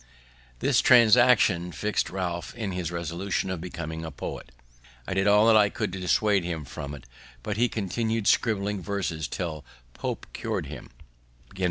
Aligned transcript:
This 0.61 0.81
transaction 0.81 1.71
fixed 1.71 2.09
Ralph 2.09 2.55
in 2.55 2.71
his 2.71 2.91
resolution 2.91 3.51
of 3.51 3.61
becoming 3.61 4.03
a 4.03 4.09
poet. 4.09 4.51
I 5.07 5.13
did 5.13 5.27
all 5.27 5.55
I 5.55 5.69
could 5.69 5.93
to 5.93 5.99
dissuade 5.99 6.43
him 6.43 6.65
from 6.65 6.95
it, 6.95 7.03
but 7.43 7.55
he 7.55 7.69
continued 7.69 8.25
scribbling 8.25 8.81
verses 8.81 9.27
till 9.27 9.63
Pope 9.93 10.25
cured 10.33 10.65
him. 10.65 10.89